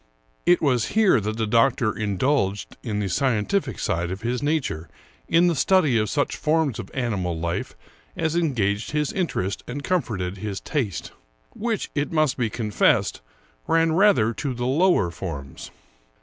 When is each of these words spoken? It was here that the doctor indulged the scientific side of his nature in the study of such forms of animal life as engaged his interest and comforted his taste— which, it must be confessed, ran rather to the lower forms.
It 0.47 0.63
was 0.63 0.85
here 0.97 1.19
that 1.21 1.37
the 1.37 1.45
doctor 1.45 1.95
indulged 1.95 2.75
the 2.81 3.07
scientific 3.07 3.77
side 3.77 4.09
of 4.09 4.21
his 4.23 4.41
nature 4.41 4.89
in 5.27 5.45
the 5.45 5.53
study 5.53 5.95
of 5.99 6.09
such 6.09 6.35
forms 6.37 6.79
of 6.79 6.89
animal 6.95 7.39
life 7.39 7.75
as 8.17 8.35
engaged 8.35 8.93
his 8.93 9.13
interest 9.13 9.63
and 9.67 9.83
comforted 9.83 10.37
his 10.37 10.59
taste— 10.59 11.11
which, 11.53 11.91
it 11.93 12.11
must 12.11 12.35
be 12.35 12.49
confessed, 12.49 13.21
ran 13.67 13.91
rather 13.91 14.33
to 14.33 14.55
the 14.55 14.65
lower 14.65 15.11
forms. 15.11 15.69